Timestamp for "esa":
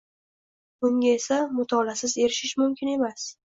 1.17-1.37